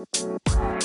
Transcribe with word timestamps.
Música 0.00 0.79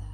Yogyakarta. 0.00 0.08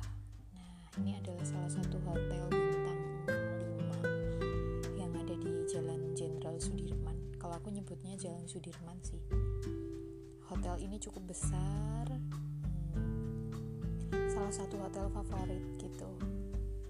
Nah, 0.55 0.71
ini 1.03 1.11
adalah 1.15 1.45
salah 1.47 1.71
satu 1.71 1.97
hotel 2.03 2.45
bintang 2.51 3.01
5 3.27 4.99
yang 4.99 5.13
ada 5.15 5.35
di 5.39 5.53
Jalan 5.71 6.01
Jenderal 6.19 6.57
Sudirman. 6.59 7.17
Kalau 7.39 7.55
aku 7.55 7.71
nyebutnya 7.71 8.19
Jalan 8.19 8.47
Sudirman 8.51 8.99
sih. 9.07 9.21
Hotel 10.47 10.79
ini 10.87 11.03
cukup 11.03 11.27
besar 11.27 12.07
hmm, 12.95 13.51
salah 14.31 14.55
satu 14.55 14.79
hotel 14.79 15.11
favorit 15.11 15.65
gitu. 15.79 16.11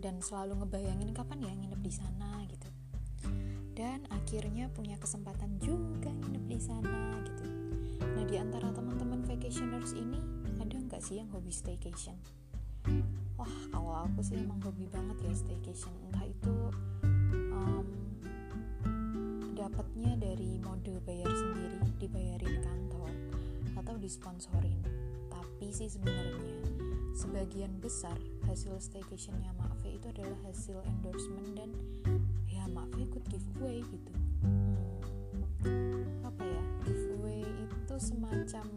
Dan 0.00 0.20
selalu 0.20 0.60
ngebayangin 0.64 1.10
kapan 1.16 1.40
ya 1.40 1.52
nginep 1.56 1.80
di 1.80 1.92
sana 1.92 2.44
gitu. 2.48 2.68
Dan 3.76 4.08
akhirnya 4.08 4.72
punya 4.72 4.96
kesempatan 4.96 5.60
juga 5.60 6.12
nginep 6.12 6.44
di 6.48 6.58
sana 6.60 7.16
gitu. 7.24 7.44
Nah 8.00 8.24
di 8.24 8.36
antara 8.40 8.72
teman-teman 8.72 9.24
vacationers 9.24 9.92
ini 9.96 10.20
ada 10.60 10.76
nggak 10.76 11.00
sih 11.04 11.20
yang 11.20 11.28
hobi 11.32 11.52
staycation 11.52 12.16
kalau 13.96 14.12
aku 14.12 14.28
sih 14.28 14.36
emang 14.36 14.60
hobi 14.60 14.84
banget 14.92 15.16
ya 15.24 15.32
staycation. 15.32 15.88
Entah 16.04 16.28
itu 16.28 16.56
um, 17.32 17.88
dapatnya 19.56 20.20
dari 20.20 20.60
mode 20.60 21.00
bayar 21.08 21.24
sendiri 21.24 21.80
dibayarin 21.96 22.60
kantor 22.60 23.08
atau 23.80 23.96
disponsorin. 23.96 24.76
Tapi 25.32 25.72
sih 25.72 25.88
sebenarnya 25.88 26.60
sebagian 27.16 27.72
besar 27.80 28.20
hasil 28.44 28.76
staycationnya 28.84 29.48
Makve 29.56 29.96
itu 29.96 30.12
adalah 30.12 30.36
hasil 30.44 30.76
endorsement 30.84 31.56
dan 31.56 31.72
ya 32.52 32.68
Makve 32.68 33.00
ikut 33.00 33.24
giveaway 33.32 33.80
gitu. 33.80 34.12
Hmm, 35.64 36.04
apa 36.20 36.44
ya 36.44 36.62
giveaway 36.84 37.48
itu 37.48 37.94
semacam 37.96 38.68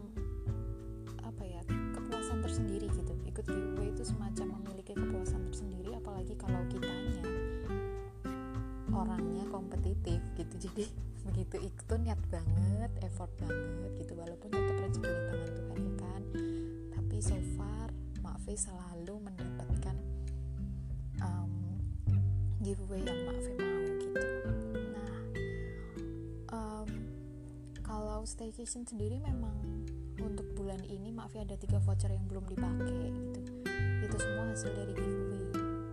apa 1.20 1.44
ya 1.44 1.60
kepuasan 1.68 2.40
tersendiri 2.40 2.88
gitu 2.88 3.19
ikut 3.30 3.46
giveaway 3.46 3.94
itu 3.94 4.02
semacam 4.02 4.58
memiliki 4.58 4.90
kepuasan 4.90 5.46
tersendiri 5.46 5.94
apalagi 5.94 6.34
kalau 6.34 6.58
kitanya 6.66 7.22
orangnya 8.90 9.46
kompetitif 9.46 10.18
gitu. 10.34 10.54
Jadi 10.66 10.84
begitu 11.30 11.56
ikut 11.62 11.84
tuh 11.86 12.00
niat 12.02 12.18
banget 12.26 12.90
effort 13.06 13.30
banget 13.38 13.92
gitu. 14.02 14.18
Walaupun 14.18 14.50
tetap 14.50 14.76
rezeki 14.82 15.06
di 15.06 15.22
tangan 15.30 15.50
Tuhan 15.54 15.78
ya 15.78 15.94
kan. 16.02 16.22
Tapi 16.98 17.16
so 17.22 17.36
far 17.54 17.88
Makve 18.20 18.54
selalu 18.58 19.14
mendapatkan 19.22 19.96
um, 21.22 21.52
giveaway 22.60 23.00
yang 23.06 23.20
Makve 23.30 23.52
mau 23.56 23.80
gitu. 23.94 24.28
Nah 24.90 25.14
um, 26.50 26.88
kalau 27.86 28.26
staycation 28.26 28.82
sendiri 28.82 29.22
memang 29.22 29.79
untuk 30.20 30.46
bulan 30.54 30.80
ini 30.86 31.08
Makve 31.10 31.42
ada 31.42 31.56
tiga 31.56 31.80
voucher 31.80 32.12
yang 32.12 32.24
belum 32.28 32.44
dipakai 32.46 33.10
gitu. 33.10 33.40
Itu 34.04 34.16
semua 34.20 34.52
hasil 34.52 34.70
dari 34.72 34.92
giveaway. 34.94 35.44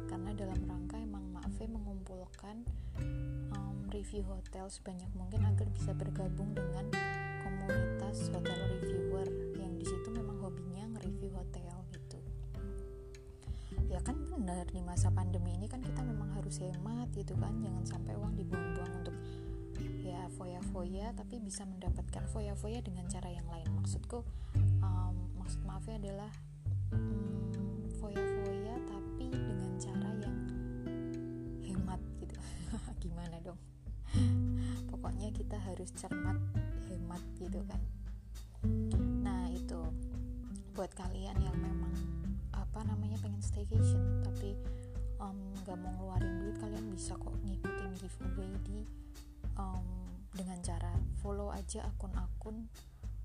Karena 0.08 0.32
dalam 0.36 0.60
rangka 0.68 1.00
emang 1.00 1.26
Makve 1.32 1.66
mengumpulkan 1.72 2.68
review 3.90 4.22
hotel 4.28 4.70
sebanyak 4.70 5.10
mungkin 5.16 5.42
agar 5.48 5.68
bisa 5.74 5.96
bergabung 5.96 6.54
dengan 6.54 6.86
komunitas 7.42 8.30
hotel 8.30 8.60
reviewer. 8.78 9.28
Yang 9.58 9.74
di 9.80 9.86
situ 9.90 10.08
memang 10.14 10.38
hobinya 10.44 10.84
nge-review 10.96 11.32
hotel 11.34 11.74
gitu. 11.96 12.20
Ya 13.88 14.04
kan 14.04 14.20
benar 14.28 14.68
di 14.68 14.84
masa 14.84 15.08
pandemi 15.10 15.56
ini 15.56 15.66
kan 15.72 15.80
kita 15.80 16.04
memang 16.04 16.36
harus 16.36 16.60
hemat 16.60 17.08
gitu 17.16 17.34
kan, 17.40 17.56
jangan 17.64 17.84
sampai 17.88 18.14
uang 18.20 18.36
dibuang-buang 18.36 18.94
untuk 19.00 19.16
ya 20.04 20.28
foya-foya 20.36 21.14
tapi 21.14 21.42
bisa 21.42 21.64
mendapatkan 21.68 22.24
foya-foya 22.32 22.82
dengan 22.82 23.06
cara 23.10 23.30
yang 23.32 23.48
lain. 23.50 23.68
Maksudku 23.78 24.24
um, 24.84 25.16
maksud 25.38 25.62
maafnya 25.64 25.98
adalah 26.02 26.32
um, 26.94 27.86
foya-foya 28.00 28.76
tapi 28.88 29.32
dengan 29.32 29.74
cara 29.78 30.10
yang 30.22 30.38
hemat 31.66 32.02
gitu. 32.22 32.36
Gimana 33.04 33.38
dong? 33.44 33.60
pokoknya 34.98 35.30
kita 35.32 35.58
harus 35.62 35.94
cermat 35.96 36.36
hemat 36.90 37.22
gitu 37.38 37.62
kan 37.70 37.82
nah 39.22 39.46
itu 39.48 39.80
buat 40.74 40.92
kalian 40.98 41.38
yang 41.38 41.58
memang 41.58 41.94
apa 42.52 42.84
namanya 42.84 43.16
pengen 43.22 43.40
staycation 43.40 44.26
tapi 44.26 44.58
nggak 45.64 45.78
um, 45.78 45.82
mau 45.82 45.92
ngeluarin 45.96 46.34
duit 46.42 46.58
kalian 46.60 46.86
bisa 46.92 47.14
kok 47.16 47.34
ngikutin 47.46 47.92
giveaway 47.98 48.52
di 48.66 48.84
um, 49.58 49.84
dengan 50.34 50.62
cara 50.62 50.94
follow 51.20 51.50
aja 51.52 51.84
akun-akun 51.90 52.70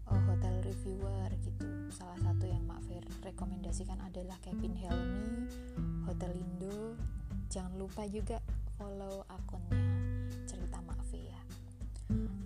uh, 0.09 0.23
hotel 0.29 0.59
reviewer 0.65 1.29
gitu 1.45 1.69
salah 1.93 2.17
satu 2.21 2.49
yang 2.49 2.65
Mak 2.65 2.81
Fer 2.89 3.05
rekomendasikan 3.23 4.01
adalah 4.01 4.37
Kevin 4.41 4.75
Helmi 4.75 5.47
Hotel 6.09 6.33
Indo 6.37 6.97
jangan 7.53 7.77
lupa 7.77 8.09
juga 8.09 8.41
follow 8.81 9.29
akunnya 9.29 9.77
cerita 10.49 10.81
Makve 10.83 11.21
ya. 11.21 11.43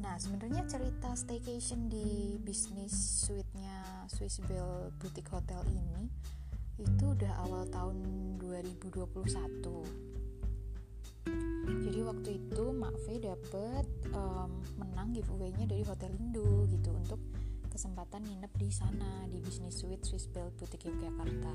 Nah 0.03 0.19
sebenarnya 0.19 0.67
cerita 0.67 1.15
staycation 1.15 1.87
di 1.87 2.35
bisnis 2.43 3.23
suite-nya 3.23 4.11
Swiss 4.11 4.43
Bell 4.45 4.91
Boutique 4.99 5.31
Hotel 5.31 5.63
ini 5.71 6.11
itu 6.77 7.05
udah 7.07 7.33
awal 7.47 7.65
tahun 7.71 7.97
2021. 8.43 10.16
Jadi 11.87 12.03
waktu 12.03 12.31
itu 12.43 12.65
Makve 12.75 13.15
dapet 13.23 13.87
um, 14.11 14.59
menang 14.75 15.15
giveaway-nya 15.15 15.71
dari 15.71 15.87
Hotel 15.87 16.11
Indo 16.19 16.67
gitu 16.67 16.91
untuk 16.91 17.23
kesempatan 17.71 18.25
nginep 18.27 18.53
di 18.57 18.73
sana 18.73 19.29
di 19.31 19.39
bisnis 19.39 19.85
suite 19.85 20.03
Swiss 20.03 20.27
Bell 20.27 20.51
Boutique 20.59 20.91
Yogyakarta. 20.91 21.55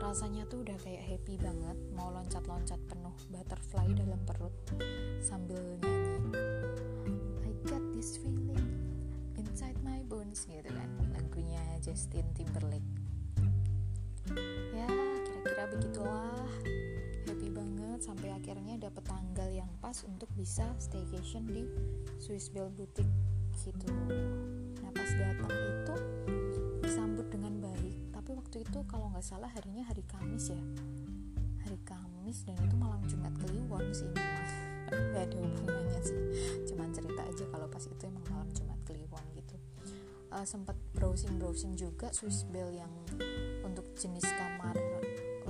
Rasanya 0.00 0.48
tuh 0.48 0.64
udah 0.64 0.78
kayak 0.80 1.04
happy 1.04 1.36
banget, 1.36 1.74
mau 1.92 2.08
loncat-loncat 2.14 2.78
penuh 2.88 3.12
butterfly 3.28 3.90
dalam 3.92 4.20
perut 4.24 4.54
sambil 5.20 5.58
nyanyi. 5.82 6.38
I 7.44 7.50
got 7.66 7.84
this 7.92 8.16
feeling 8.16 8.64
inside 9.36 9.76
my 9.84 10.00
bones 10.06 10.46
gitu 10.46 10.70
kan, 10.70 10.88
lagunya 11.12 11.60
Justin 11.84 12.30
Timberlake. 12.32 12.86
Ya 14.72 14.86
kira-kira 15.26 15.64
begitulah, 15.74 16.46
banget 17.60 18.00
sampai 18.00 18.32
akhirnya 18.32 18.80
dapet 18.80 19.04
tanggal 19.04 19.48
yang 19.52 19.68
pas 19.84 20.00
untuk 20.08 20.32
bisa 20.32 20.64
staycation 20.80 21.44
di 21.44 21.68
Swiss 22.16 22.48
Bell 22.48 22.72
Boutique 22.72 23.12
gitu. 23.60 23.92
Nah 24.80 24.88
pas 24.88 25.10
datang 25.12 25.52
itu 25.52 25.94
disambut 26.80 27.28
dengan 27.28 27.60
baik. 27.60 28.16
Tapi 28.16 28.30
waktu 28.32 28.56
itu 28.64 28.78
kalau 28.88 29.12
nggak 29.12 29.24
salah 29.24 29.52
harinya 29.52 29.84
hari 29.84 30.00
Kamis 30.08 30.56
ya. 30.56 30.62
Hari 31.68 31.76
Kamis 31.84 32.48
dan 32.48 32.56
itu 32.64 32.76
malam 32.80 33.04
Jumat 33.04 33.36
Kliwon 33.44 33.84
sih. 33.92 34.08
Nggak 34.88 35.22
ada 35.28 35.36
hubungannya 35.36 36.00
sih. 36.00 36.20
Cuman 36.72 36.88
cerita 36.96 37.20
aja 37.20 37.44
kalau 37.52 37.68
pas 37.68 37.84
itu 37.84 38.02
emang 38.08 38.24
malam 38.32 38.48
Jumat 38.56 38.80
Kliwon 38.88 39.24
gitu. 39.36 39.56
Uh, 40.32 40.46
sempat 40.48 40.78
browsing 40.96 41.36
browsing 41.36 41.76
juga 41.76 42.08
Swiss 42.16 42.48
Bell 42.48 42.72
yang 42.72 42.92
untuk 43.60 43.84
jenis 43.98 44.24
kamar 44.24 44.78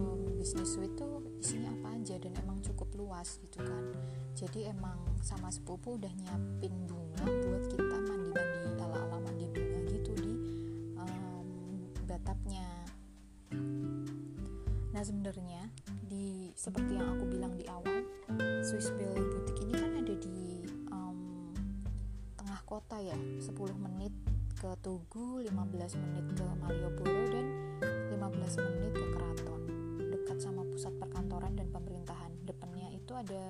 um, 0.01 0.25
bisnis 0.41 0.73
suite 0.73 0.97
tuh 0.97 1.21
isinya 1.37 1.69
apa 1.69 1.90
aja 2.01 2.17
dan 2.17 2.33
emang 2.41 2.65
cukup 2.65 2.89
luas 2.97 3.37
gitu 3.45 3.61
kan. 3.61 3.85
Jadi 4.33 4.73
emang 4.73 4.97
sama 5.21 5.53
sepupu 5.53 6.01
udah 6.01 6.09
nyiapin 6.09 6.73
bunga 6.89 7.29
buat 7.29 7.65
kita 7.69 7.97
mandi-mandi 8.09 8.69
ala-ala 8.81 9.21
mandi 9.21 9.45
bunga 9.53 9.81
gitu 9.93 10.13
di 10.17 10.33
um, 10.97 11.49
batapnya. 12.09 12.65
Nah 14.97 15.03
sebenarnya 15.05 15.69
di 16.09 16.57
seperti 16.57 16.97
yang 16.97 17.21
aku 17.21 17.25
bilang 17.29 17.53
di 17.53 17.69
awal 17.69 18.01
Swiss 18.65 18.89
Bell 18.97 19.21
Boutique 19.21 19.61
ini 19.69 19.75
kan 19.77 19.93
ada 20.01 20.15
di 20.17 20.65
um, 20.89 21.53
tengah 22.41 22.61
kota 22.65 22.97
ya 22.97 23.17
10 23.45 23.53
menit 23.77 24.17
ke 24.57 24.73
Tugu 24.81 25.45
15 25.45 25.53
menit 26.01 26.27
ke 26.33 26.45
Malioboro 26.65 27.25
dan 27.29 27.47
15 28.09 28.65
menit 28.65 28.93
ke 28.97 29.07
Keraton 29.13 29.63
dekat 30.11 30.39
sama 30.41 30.65
pusat 30.69 30.93
depannya 30.97 31.10
itu 33.11 33.19
ada 33.19 33.43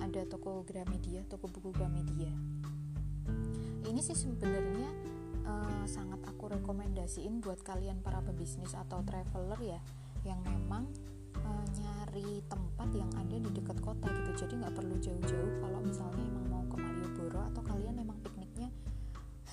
ada 0.00 0.20
toko 0.32 0.64
Gramedia 0.64 1.20
toko 1.28 1.44
buku 1.44 1.76
Gramedia. 1.76 2.32
Ini 3.84 4.00
sih 4.00 4.16
sebenarnya 4.16 4.88
uh, 5.44 5.84
sangat 5.84 6.24
aku 6.24 6.56
rekomendasiin 6.56 7.44
buat 7.44 7.60
kalian 7.60 8.00
para 8.00 8.24
pebisnis 8.24 8.72
atau 8.72 9.04
traveler 9.04 9.60
ya 9.60 9.80
yang 10.24 10.40
memang 10.40 10.88
uh, 11.36 11.64
nyari 11.76 12.40
tempat 12.48 12.88
yang 12.96 13.12
ada 13.12 13.36
di 13.36 13.50
dekat 13.52 13.76
kota 13.84 14.08
gitu. 14.08 14.40
Jadi 14.40 14.56
nggak 14.56 14.72
perlu 14.72 14.96
jauh-jauh 14.96 15.52
kalau 15.60 15.84
misalnya 15.84 16.24
emang 16.24 16.46
mau 16.48 16.64
ke 16.64 16.76
Malioboro 16.80 17.44
atau 17.44 17.60
kalian 17.68 18.00
emang 18.00 18.16
pikniknya 18.24 18.72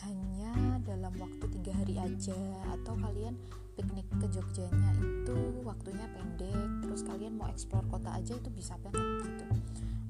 hanya 0.07 0.79
dalam 0.87 1.11
waktu 1.19 1.43
tiga 1.59 1.75
hari 1.75 1.99
aja. 1.99 2.39
Atau 2.71 2.95
kalian 3.03 3.35
piknik 3.75 4.07
ke 4.07 4.27
Jogjanya 4.31 4.92
itu 4.95 5.38
waktunya 5.68 6.07
pendek 6.16 6.69
terus 6.83 7.04
kalian 7.04 7.36
mau 7.36 7.51
explore 7.51 7.83
kota 7.92 8.10
aja 8.16 8.33
itu 8.39 8.50
bisa 8.56 8.80
banget 8.80 9.27
gitu. 9.27 9.45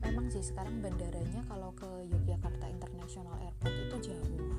Memang 0.06 0.30
sih 0.30 0.46
sekarang 0.46 0.86
bandaranya 0.86 1.42
kalau 1.50 1.74
ke 1.74 1.90
Yogyakarta 2.06 2.70
International 2.70 3.36
Airport 3.42 3.74
itu 3.74 4.14
jauh. 4.14 4.54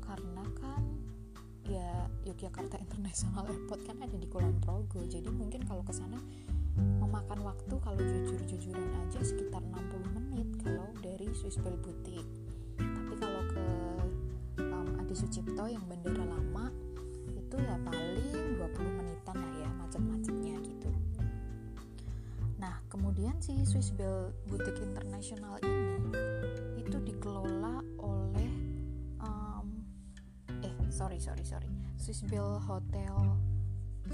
Karena 0.00 0.44
kan 0.56 0.82
ya 1.68 2.08
Yogyakarta 2.24 2.80
International 2.80 3.44
Airport 3.44 3.84
kan 3.84 4.00
ada 4.00 4.16
di 4.16 4.24
Kulon 4.24 4.56
Progo. 4.64 5.04
Jadi 5.04 5.28
mungkin 5.28 5.68
kalau 5.68 5.84
ke 5.84 5.92
sana 5.92 6.16
memakan 6.80 7.44
waktu 7.44 7.74
kalau 7.76 8.00
jujur-jujuran 8.00 8.88
aja 9.04 9.20
sekitar 9.20 9.60
60 9.60 10.16
menit 10.16 10.48
kalau 10.64 10.88
dari 11.04 11.28
Swiss 11.36 11.60
Bell 11.60 11.76
Boutique. 11.76 12.24
Tapi 12.80 13.12
kalau 13.20 13.42
ke 13.52 13.64
um, 14.64 14.88
Adi 14.96 15.12
Sucipto 15.12 15.68
yang 15.68 15.84
bandara 15.84 16.24
lama 16.24 16.72
itu 17.50 17.58
ya 17.66 17.74
paling 17.82 18.62
20 18.62 18.62
menitan 19.02 19.34
lah 19.34 19.52
ya 19.58 19.70
macet-macetnya 19.74 20.54
gitu. 20.62 20.90
Nah 22.62 22.78
kemudian 22.86 23.34
si 23.42 23.58
Swiss 23.66 23.90
Bell 23.90 24.30
Boutique 24.46 24.78
International 24.78 25.58
ini 25.66 26.14
itu 26.78 26.94
dikelola 27.02 27.82
oleh 27.98 28.54
um, 29.18 29.66
eh 30.62 30.70
sorry 30.94 31.18
sorry 31.18 31.42
sorry. 31.42 31.66
Swiss 31.98 32.22
Bell 32.22 32.62
Hotel 32.70 33.18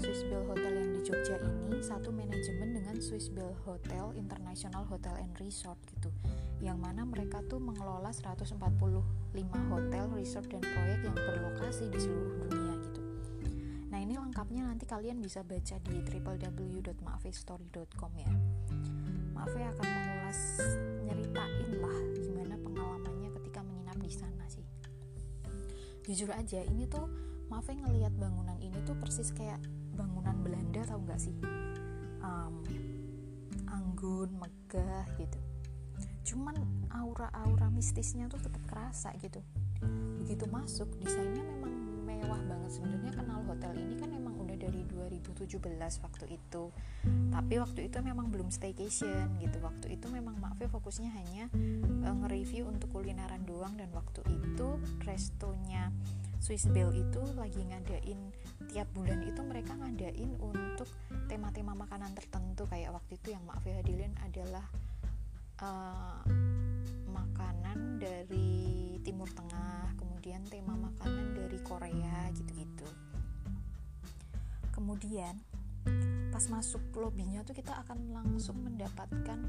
Swiss 0.01 0.25
Bell 0.25 0.41
Hotel 0.49 0.73
yang 0.73 0.89
di 0.97 1.01
Jogja 1.05 1.37
ini 1.37 1.77
satu 1.85 2.09
manajemen 2.09 2.73
dengan 2.73 2.97
Swiss 2.97 3.29
Bell 3.29 3.53
Hotel 3.69 4.17
International 4.17 4.81
Hotel 4.89 5.13
and 5.21 5.37
Resort 5.37 5.77
gitu. 5.93 6.09
Yang 6.57 6.77
mana 6.81 7.05
mereka 7.05 7.45
tuh 7.45 7.61
mengelola 7.61 8.09
145 8.09 8.57
hotel, 9.69 10.05
resort, 10.09 10.49
dan 10.49 10.61
proyek 10.65 10.99
yang 11.05 11.13
berlokasi 11.13 11.85
di 11.93 12.01
seluruh 12.01 12.49
dunia 12.49 12.66
ini 14.07 14.15
lengkapnya 14.15 14.71
nanti 14.71 14.87
kalian 14.87 15.19
bisa 15.19 15.43
baca 15.43 15.75
di 15.83 15.99
www.maafestory.com 15.99 18.11
ya. 18.15 18.31
Maafe 19.35 19.59
akan 19.59 19.83
mengulas 19.83 20.63
nyeritain 21.03 21.83
lah 21.83 21.99
gimana 22.15 22.55
pengalamannya 22.55 23.35
ketika 23.35 23.59
menginap 23.67 23.99
di 23.99 24.07
sana 24.07 24.47
sih. 24.47 24.63
Jujur 26.07 26.31
aja 26.31 26.63
ini 26.63 26.87
tuh 26.87 27.03
Maafe 27.51 27.75
ngelihat 27.75 28.15
bangunan 28.15 28.55
ini 28.63 28.79
tuh 28.87 28.95
persis 28.95 29.35
kayak 29.35 29.59
bangunan 29.99 30.39
Belanda 30.39 30.87
tau 30.87 31.03
gak 31.03 31.19
sih? 31.19 31.35
Um, 32.23 32.63
anggun, 33.67 34.39
megah 34.39 35.03
gitu. 35.19 35.35
Cuman 36.23 36.55
aura-aura 36.95 37.67
mistisnya 37.71 38.27
tuh 38.31 38.39
tetap 38.39 38.63
kerasa 38.71 39.11
gitu. 39.19 39.43
Begitu 40.23 40.47
masuk 40.47 40.87
desainnya 40.99 41.43
memang 41.43 41.76
mewah 42.07 42.39
banget. 42.47 42.71
Sebenarnya 42.79 43.11
kenal 43.11 43.43
hotel 43.43 43.75
ini 43.75 43.99
kan 43.99 44.09
emang 44.15 44.39
udah 44.39 44.55
dari 44.55 44.87
2017 44.87 45.59
waktu 45.99 46.25
itu. 46.39 46.63
Tapi 47.27 47.53
waktu 47.59 47.79
itu 47.91 47.97
memang 47.99 48.31
belum 48.31 48.47
staycation 48.47 49.43
gitu. 49.43 49.59
Waktu 49.59 49.99
itu 49.99 50.07
memang 50.07 50.39
maaf 50.39 50.55
ya 50.55 50.71
fokusnya 50.71 51.11
hanya 51.11 51.51
uh, 52.07 52.15
nge-review 52.23 52.71
untuk 52.71 52.95
kulineran 52.95 53.43
doang. 53.43 53.75
Dan 53.75 53.91
waktu 53.91 54.23
itu 54.31 54.79
restonya 55.03 55.91
Swiss 56.39 56.69
Bell 56.71 56.95
itu 56.95 57.19
lagi 57.35 57.59
ngadain 57.59 58.31
tiap 58.71 58.87
bulan 58.95 59.25
itu 59.27 59.41
mereka 59.43 59.75
ngadain 59.75 60.31
untuk 60.39 60.87
tema-tema 61.27 61.75
makanan 61.75 62.15
tertentu. 62.15 62.63
Kayak 62.71 62.95
waktu 62.95 63.19
itu 63.19 63.35
yang 63.35 63.43
maaf 63.43 63.61
ya 63.67 63.75
hadilin 63.83 64.15
adalah 64.23 64.63
uh, 65.59 66.23
makanan 67.09 67.99
dari 67.99 68.95
Timur 69.01 69.29
Tengah 69.31 69.97
kemudian 70.27 70.51
tema 70.51 70.75
makanan 70.75 71.39
dari 71.39 71.55
Korea 71.63 72.27
gitu-gitu. 72.35 72.83
Kemudian 74.75 75.39
pas 76.35 76.43
masuk 76.51 76.83
lobbynya 76.99 77.47
tuh 77.47 77.55
kita 77.55 77.71
akan 77.87 78.11
langsung 78.11 78.59
mendapatkan 78.59 79.39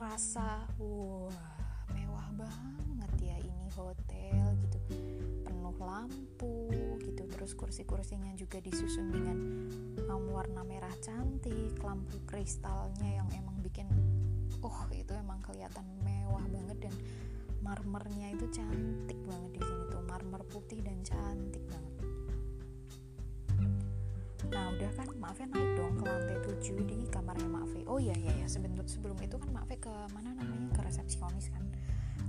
rasa 0.00 0.64
wah 0.80 1.28
mewah 1.92 2.24
banget 2.40 3.12
ya 3.20 3.36
ini 3.36 3.68
hotel 3.76 4.56
gitu. 4.64 4.78
Penuh 5.44 5.76
lampu 5.76 6.72
gitu. 7.04 7.28
Terus 7.28 7.52
kursi-kursinya 7.52 8.32
juga 8.32 8.64
disusun 8.64 9.12
dengan 9.12 9.36
um, 10.08 10.32
warna 10.32 10.64
merah 10.64 10.96
cantik 11.04 11.76
lampu 11.84 12.16
kristalnya 12.24 13.20
yang 13.20 13.28
emang 13.36 13.60
bikin 13.60 13.92
oh 14.64 14.88
itu 14.88 15.12
emang 15.12 15.44
kelihatan 15.44 15.84
mewah 16.00 16.48
banget 16.48 16.88
dan 16.88 16.94
marmernya 17.62 18.34
itu 18.34 18.46
cantik 18.50 19.18
banget 19.24 19.50
di 19.56 19.60
sini 19.62 19.84
tuh. 19.88 20.02
Marmer 20.04 20.42
putih 20.50 20.82
dan 20.82 20.98
cantik 21.06 21.64
banget. 21.70 21.94
Nah 24.52 24.64
udah 24.74 24.90
kan 24.98 25.08
maaf 25.16 25.38
ya 25.40 25.46
naik 25.48 25.70
dong 25.78 25.94
ke 25.96 26.04
lantai 26.04 26.38
7 26.60 26.84
di 26.84 26.98
kamarnya 27.08 27.48
maaf 27.48 27.72
oh 27.88 27.96
iya 27.96 28.12
iya 28.18 28.44
ya 28.44 28.46
sebelum 28.50 28.84
sebelum 28.84 29.16
itu 29.24 29.40
kan 29.40 29.48
maaf 29.54 29.70
ke 29.70 29.94
mana 30.12 30.36
namanya? 30.36 30.68
Ke 30.76 30.84
resepsionis 30.84 31.48
kan? 31.48 31.64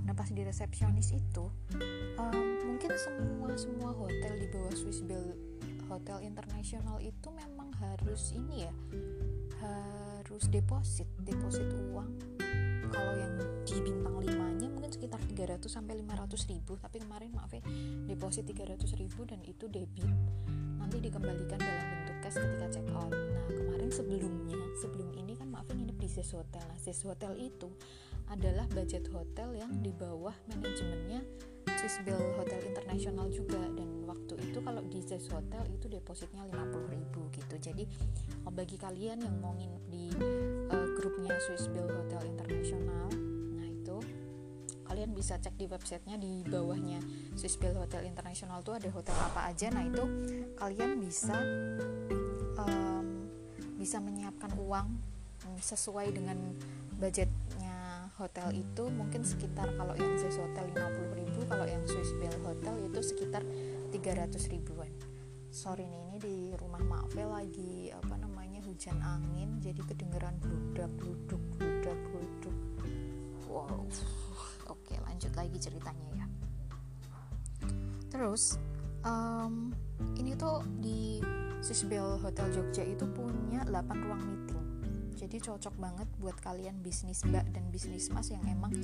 Nah 0.04 0.12
pas 0.16 0.28
di 0.28 0.40
resepsionis 0.40 1.12
itu 1.12 1.44
um, 2.16 2.46
mungkin 2.64 2.92
semua 2.96 3.50
semua 3.56 3.90
hotel 3.92 4.32
di 4.40 4.46
bawah 4.52 4.72
Swiss 4.72 5.00
Bell 5.04 5.32
Hotel 5.88 6.24
Internasional 6.24 7.00
itu 7.00 7.28
memang 7.32 7.72
harus 7.80 8.32
ini 8.32 8.68
ya 8.68 8.74
harus 9.60 10.48
deposit 10.48 11.08
deposit 11.24 11.68
uang 11.92 12.33
kalau 12.94 13.14
yang 13.18 13.34
di 13.66 13.78
bintang 13.82 14.14
5 14.22 14.30
nya 14.62 14.68
mungkin 14.70 14.90
sekitar 14.94 15.18
300 15.26 15.66
sampai 15.66 15.98
500 15.98 16.50
ribu 16.54 16.78
tapi 16.78 17.02
kemarin 17.02 17.34
maaf 17.34 17.50
ya 17.50 17.62
deposit 18.06 18.46
300 18.46 18.78
ribu 18.94 19.26
dan 19.26 19.42
itu 19.42 19.66
debit 19.66 20.06
nanti 20.78 21.10
dikembalikan 21.10 21.58
dalam 21.58 21.86
bentuk 21.90 22.16
cash 22.22 22.38
ketika 22.38 22.66
check 22.70 22.86
out. 22.94 23.10
Nah 23.10 23.46
kemarin 23.50 23.90
sebelumnya 23.90 24.60
sebelum 24.78 25.10
ini 25.18 25.34
kan 25.34 25.50
maaf 25.50 25.66
nginep 25.66 25.98
di 25.98 26.06
Zes 26.06 26.30
Hotel. 26.36 26.62
Nah 26.62 26.78
Zes 26.78 27.02
Hotel 27.02 27.34
itu 27.40 27.66
adalah 28.30 28.64
budget 28.72 29.04
hotel 29.12 29.52
yang 29.58 29.72
di 29.82 29.92
bawah 29.92 30.32
manajemennya 30.48 31.20
Swiss 31.76 32.00
Bell 32.06 32.20
Hotel 32.40 32.60
Internasional 32.64 33.28
juga 33.28 33.60
dan 33.76 34.03
Zes 35.04 35.28
Hotel 35.28 35.68
itu 35.68 35.86
depositnya 35.86 36.48
50 36.48 36.96
ribu 36.96 37.28
gitu. 37.36 37.54
Jadi 37.60 37.84
bagi 38.48 38.80
kalian 38.80 39.20
yang 39.20 39.36
mau 39.42 39.52
nginep 39.52 39.84
di 39.92 40.04
uh, 40.70 40.88
grupnya 40.96 41.36
Swiss 41.42 41.68
Bell 41.68 41.90
Hotel 41.90 42.22
Internasional 42.30 43.10
nah 43.58 43.66
itu 43.66 43.98
kalian 44.86 45.10
bisa 45.10 45.40
cek 45.42 45.58
di 45.58 45.66
websitenya 45.66 46.16
di 46.22 46.46
bawahnya 46.46 47.02
Swiss 47.34 47.58
Bell 47.58 47.74
Hotel 47.74 48.06
Internasional 48.06 48.62
tuh 48.62 48.78
ada 48.78 48.88
hotel 48.94 49.16
apa 49.18 49.50
aja. 49.50 49.68
Nah 49.74 49.84
itu 49.84 50.04
kalian 50.54 51.02
bisa 51.02 51.36
um, 52.62 53.28
bisa 53.76 53.98
menyiapkan 53.98 54.54
uang 54.56 54.88
sesuai 55.60 56.14
dengan 56.14 56.38
budgetnya 56.96 58.08
hotel 58.16 58.54
itu. 58.54 58.86
Mungkin 58.86 59.26
sekitar 59.26 59.74
kalau 59.74 59.98
yang 59.98 60.14
Swiss 60.14 60.38
Hotel 60.38 60.70
50 60.72 61.20
ribu 61.20 61.40
kalau 61.50 61.66
yang 61.66 61.82
Swiss 61.84 62.14
Bell 62.22 62.38
Hotel 62.46 62.74
itu 62.86 63.00
sekitar 63.02 63.42
300 63.94 64.50
ribuan. 64.50 64.90
Sorry 65.54 65.86
nih 65.86 66.02
ini 66.10 66.16
di 66.18 66.36
rumah 66.58 66.82
Maafel 66.82 67.30
lagi 67.30 67.94
apa 67.94 68.18
namanya 68.18 68.58
hujan 68.66 68.98
angin 68.98 69.62
jadi 69.62 69.78
kedengeran 69.86 70.34
bludak 70.42 70.90
bluduk 70.98 71.38
bludak 71.54 71.94
bluduk 72.10 72.56
wow. 73.46 73.86
Oke 74.66 74.98
lanjut 74.98 75.30
lagi 75.38 75.54
ceritanya 75.62 76.10
ya. 76.10 76.26
Terus 78.10 78.58
um, 79.06 79.70
ini 80.18 80.34
tuh 80.34 80.66
di 80.82 81.22
Sisbel 81.62 82.18
Hotel 82.18 82.50
Jogja 82.50 82.82
itu 82.82 83.06
punya 83.14 83.62
8 83.62 83.94
ruang 83.94 84.22
meeting. 84.26 84.62
Jadi 85.14 85.38
cocok 85.38 85.74
banget 85.78 86.10
buat 86.18 86.34
kalian 86.42 86.82
bisnis 86.82 87.22
mbak 87.22 87.46
dan 87.54 87.70
bisnis 87.70 88.10
mas 88.10 88.26
yang 88.26 88.42
emang 88.50 88.74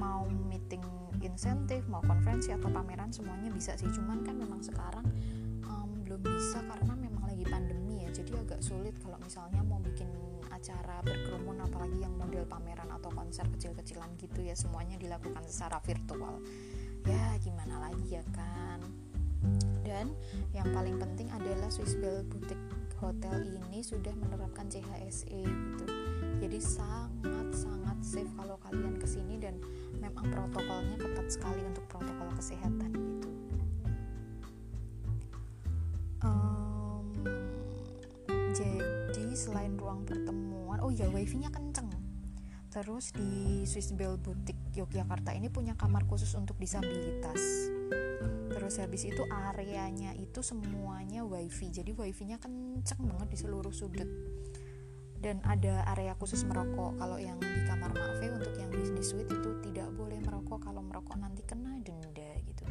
mau 0.00 0.24
meeting 0.48 0.80
insentif 1.26 1.84
mau 1.90 2.00
konferensi 2.06 2.54
atau 2.54 2.70
pameran 2.70 3.10
semuanya 3.10 3.50
bisa 3.50 3.74
sih. 3.74 3.90
Cuman 3.90 4.22
kan 4.22 4.38
memang 4.38 4.62
sekarang 4.62 5.04
belum 6.06 6.22
bisa 6.22 6.62
karena 6.62 6.94
memang 6.94 7.26
lagi 7.26 7.42
pandemi 7.50 8.06
ya. 8.06 8.14
Jadi 8.14 8.38
agak 8.38 8.62
sulit 8.62 8.94
kalau 9.02 9.18
misalnya 9.18 9.58
mau 9.66 9.82
bikin 9.82 10.06
acara 10.54 11.02
berkerumun 11.02 11.58
apalagi 11.66 11.98
yang 11.98 12.14
model 12.14 12.46
pameran 12.46 12.88
atau 12.94 13.10
konser 13.10 13.42
kecil-kecilan 13.50 14.14
gitu 14.14 14.46
ya. 14.46 14.54
Semuanya 14.54 14.94
dilakukan 15.02 15.42
secara 15.50 15.82
virtual. 15.82 16.38
Ya 17.02 17.34
gimana 17.42 17.90
lagi 17.90 18.06
ya 18.06 18.22
kan? 18.30 18.80
Dan 19.82 20.14
yang 20.54 20.70
paling 20.70 20.96
penting 20.98 21.26
adalah 21.34 21.70
Swiss 21.74 21.98
Bell 21.98 22.22
Boutique 22.26 22.62
Hotel 22.96 23.60
ini 23.68 23.84
sudah 23.84 24.14
menerapkan 24.16 24.70
CHSE 24.72 25.42
gitu. 25.44 25.84
Jadi 26.40 26.58
sangat-sangat 26.62 27.98
safe 28.00 28.32
kalau 28.38 28.56
kalian 28.64 28.96
ke 28.96 29.04
sini 29.04 29.36
dan 29.36 29.60
memang 30.06 30.30
protokolnya 30.30 30.96
ketat 31.02 31.26
sekali 31.26 31.62
untuk 31.66 31.82
protokol 31.90 32.30
kesehatan 32.38 32.90
gitu. 32.94 33.28
Um, 36.22 37.10
jadi 38.54 39.34
selain 39.34 39.74
ruang 39.74 40.06
pertemuan 40.06 40.78
oh 40.78 40.94
ya 40.94 41.10
wifi-nya 41.10 41.50
kenceng. 41.50 41.90
Terus 42.70 43.08
di 43.16 43.64
Swiss 43.64 43.96
Bell 43.96 44.20
Boutique 44.20 44.76
Yogyakarta 44.76 45.32
ini 45.32 45.48
punya 45.48 45.72
kamar 45.74 46.04
khusus 46.04 46.30
untuk 46.36 46.60
disabilitas. 46.60 47.72
Terus 48.52 48.76
habis 48.78 49.08
itu 49.08 49.22
areanya 49.32 50.12
itu 50.18 50.42
semuanya 50.44 51.24
wifi 51.24 51.72
jadi 51.72 51.92
wifi-nya 51.94 52.36
kenceng 52.36 53.04
banget 53.06 53.28
di 53.32 53.38
seluruh 53.40 53.72
sudut 53.72 54.08
dan 55.20 55.40
ada 55.44 55.84
area 55.96 56.12
khusus 56.16 56.44
merokok. 56.44 56.96
Kalau 57.00 57.16
yang 57.20 57.36
di 57.40 57.62
kamar 57.68 57.92
Mafe 57.92 58.28
untuk 58.32 58.52
yang 58.56 58.70
bisnis 58.72 59.12
suite 59.12 59.28
itu 59.28 59.50
tidak 59.64 59.88
boleh 59.96 60.20
merokok. 60.20 60.68
Kalau 60.68 60.82
merokok 60.84 61.16
nanti 61.16 61.42
kena 61.44 61.76
denda 61.80 62.30
gitu. 62.44 62.64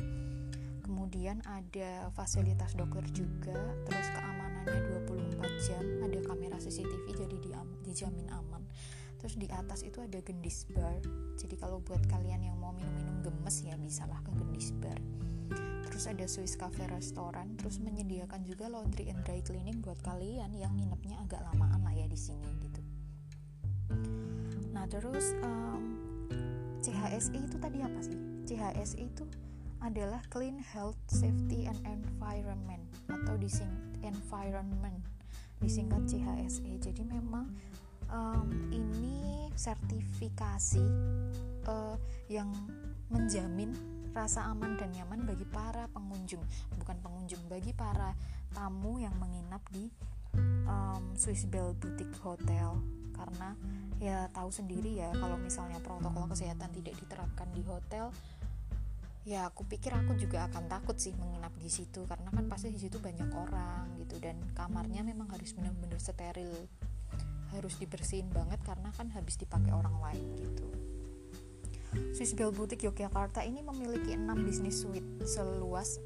Kemudian 0.85 1.41
ada 1.45 2.09
fasilitas 2.13 2.77
dokter 2.77 3.05
juga. 3.13 3.57
Terus 3.89 4.07
keamanannya 4.13 4.79
24 5.05 5.65
jam. 5.65 5.83
Ada 6.05 6.19
kamera 6.25 6.57
CCTV 6.61 7.05
jadi 7.13 7.37
dijamin 7.85 8.27
aman. 8.29 8.63
Terus 9.17 9.41
di 9.41 9.49
atas 9.49 9.81
itu 9.81 10.01
ada 10.01 10.21
gendis 10.21 10.69
bar. 10.69 11.01
Jadi 11.37 11.55
kalau 11.57 11.81
buat 11.81 12.03
kalian 12.05 12.45
yang 12.45 12.57
mau 12.61 12.73
minum-minum 12.73 13.25
gemes 13.25 13.65
ya 13.65 13.73
bisalah 13.77 14.21
ke 14.21 14.31
gendis 14.37 14.69
bar 14.77 15.01
terus 15.95 16.11
ada 16.11 16.27
Swiss 16.27 16.59
Cafe 16.59 16.83
restoran 16.91 17.55
terus 17.55 17.79
menyediakan 17.79 18.43
juga 18.43 18.67
laundry 18.67 19.07
and 19.07 19.23
dry 19.23 19.39
cleaning 19.39 19.79
buat 19.79 19.95
kalian 20.03 20.51
yang 20.51 20.75
nginepnya 20.75 21.15
agak 21.23 21.39
lamaan 21.47 21.79
lah 21.87 21.95
ya 21.95 22.03
di 22.03 22.19
sini 22.19 22.51
gitu. 22.59 22.83
Nah 24.75 24.83
terus 24.91 25.31
um, 25.39 25.95
CHSE 26.83 27.39
itu 27.39 27.55
tadi 27.63 27.79
apa 27.79 27.95
sih? 28.03 28.19
CHSE 28.43 29.07
itu 29.07 29.23
adalah 29.79 30.19
Clean 30.27 30.59
Health 30.59 30.99
Safety 31.07 31.63
and 31.63 31.79
Environment 31.87 32.83
atau 33.07 33.39
dising 33.39 33.71
environment 34.03 34.99
disingkat 35.63 36.03
CHSE 36.11 36.91
jadi 36.91 37.07
memang 37.07 37.55
um, 38.11 38.51
ini 38.75 39.47
sertifikasi 39.55 40.83
uh, 41.71 41.95
yang 42.27 42.51
menjamin 43.07 43.94
rasa 44.15 44.47
aman 44.47 44.79
dan 44.79 44.95
nyaman 44.95 45.27
bagi 45.27 45.43
para 45.43 45.91
pengunjung. 45.91 46.39
Bukan 46.79 46.97
pengunjung 47.03 47.43
bagi 47.51 47.75
para 47.75 48.15
tamu 48.55 49.03
yang 49.03 49.11
menginap 49.19 49.59
di 49.75 49.91
um, 50.63 51.11
Swiss 51.19 51.43
Bell 51.43 51.75
Boutique 51.75 52.15
Hotel. 52.23 52.79
Karena 53.11 53.51
ya 53.99 54.31
tahu 54.31 54.47
sendiri 54.47 54.95
ya 54.95 55.11
kalau 55.19 55.35
misalnya 55.35 55.83
protokol 55.83 56.31
kesehatan 56.31 56.71
tidak 56.75 56.95
diterapkan 56.99 57.47
di 57.55 57.63
hotel 57.63 58.11
ya 59.25 59.47
aku 59.47 59.63
pikir 59.65 59.89
aku 59.95 60.19
juga 60.19 60.45
akan 60.51 60.67
takut 60.67 60.95
sih 60.95 61.11
menginap 61.19 61.51
di 61.59 61.67
situ. 61.67 62.07
Karena 62.07 62.31
kan 62.31 62.47
pasti 62.47 62.71
di 62.71 62.79
situ 62.79 63.03
banyak 63.03 63.27
orang 63.35 63.99
gitu 63.99 64.15
dan 64.23 64.39
kamarnya 64.55 65.03
memang 65.03 65.27
harus 65.27 65.51
benar-benar 65.51 65.99
steril. 65.99 66.71
Harus 67.51 67.75
dibersihin 67.79 68.31
banget 68.31 68.63
karena 68.63 68.91
kan 68.95 69.11
habis 69.11 69.35
dipakai 69.39 69.71
orang 69.71 69.95
lain 69.99 70.27
gitu 70.39 70.74
Swiss 72.15 72.35
Bell 72.35 72.51
Boutique 72.55 72.87
Yogyakarta 72.87 73.43
ini 73.43 73.59
memiliki 73.59 74.15
6 74.15 74.25
bisnis 74.47 74.81
suite 74.81 75.27
seluas 75.27 75.99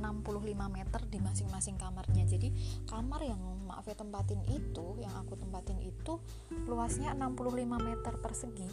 65 0.00 0.54
meter 0.70 1.00
di 1.10 1.18
masing-masing 1.20 1.76
kamarnya. 1.76 2.24
Jadi 2.24 2.54
kamar 2.88 3.20
yang 3.26 3.40
maaf 3.68 3.84
ya 3.84 3.94
tempatin 3.94 4.40
itu 4.48 4.96
yang 5.02 5.12
aku 5.20 5.36
tempatin 5.36 5.76
itu 5.82 6.16
luasnya 6.64 7.12
65 7.12 7.68
meter 7.78 8.14
persegi. 8.18 8.70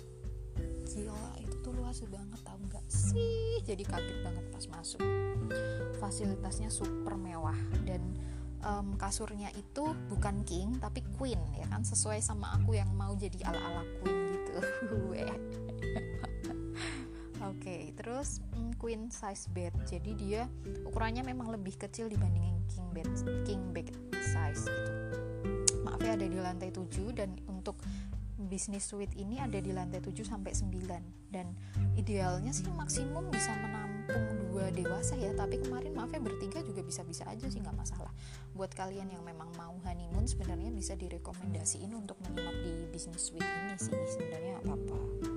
Gila 0.87 1.37
itu 1.43 1.55
tuh 1.61 1.75
luas 1.75 1.99
banget 2.07 2.39
tau 2.41 2.57
nggak? 2.57 2.85
Sih 2.87 3.61
jadi 3.67 3.83
kaget 3.83 4.17
banget 4.23 4.45
pas 4.49 4.65
masuk. 4.71 5.03
Fasilitasnya 5.99 6.71
super 6.71 7.19
mewah 7.19 7.57
dan 7.83 8.01
um, 8.63 8.95
kasurnya 8.95 9.51
itu 9.53 9.93
bukan 10.09 10.41
king 10.47 10.79
tapi 10.79 11.03
queen 11.19 11.37
ya 11.59 11.67
kan? 11.69 11.83
Sesuai 11.83 12.23
sama 12.23 12.55
aku 12.55 12.79
yang 12.79 12.89
mau 12.95 13.13
jadi 13.13 13.37
ala-ala 13.45 13.83
queen 14.01 14.17
gitu 14.33 14.53
terus 18.17 18.41
mm, 18.57 18.81
queen 18.81 19.13
size 19.13 19.45
bed. 19.53 19.69
Jadi 19.85 20.17
dia 20.17 20.49
ukurannya 20.89 21.21
memang 21.21 21.53
lebih 21.53 21.77
kecil 21.77 22.09
dibandingin 22.09 22.57
king 22.65 22.89
bed, 22.89 23.05
king 23.45 23.61
bed 23.69 23.93
size 24.17 24.65
gitu. 24.65 24.91
Maaf 25.85 26.01
ya 26.01 26.17
ada 26.17 26.25
di 26.25 26.33
lantai 26.41 26.73
7 26.73 27.13
dan 27.13 27.37
untuk 27.45 27.77
bisnis 28.49 28.89
suite 28.89 29.13
ini 29.21 29.37
ada 29.37 29.61
di 29.61 29.69
lantai 29.69 30.01
7 30.01 30.17
sampai 30.25 30.49
9 30.49 31.29
dan 31.29 31.53
idealnya 31.93 32.49
sih 32.49 32.65
maksimum 32.73 33.29
bisa 33.29 33.53
menampung 33.53 34.49
dua 34.49 34.73
dewasa 34.73 35.13
ya. 35.13 35.29
Tapi 35.37 35.61
kemarin 35.61 35.93
maaf 35.93 36.09
ya 36.09 36.17
bertiga 36.17 36.65
juga 36.65 36.81
bisa-bisa 36.81 37.21
aja 37.29 37.45
sih 37.45 37.61
nggak 37.61 37.77
masalah. 37.77 38.09
Buat 38.57 38.73
kalian 38.73 39.13
yang 39.13 39.21
memang 39.21 39.53
mau 39.61 39.77
honeymoon 39.85 40.25
sebenarnya 40.25 40.73
bisa 40.73 40.97
direkomendasiin 40.97 41.93
untuk 41.93 42.17
menginap 42.25 42.57
di 42.65 42.89
bisnis 42.89 43.29
suite 43.29 43.45
ini 43.45 43.77
sih. 43.77 43.93
Sebenarnya 43.93 44.57
apa-apa 44.65 45.36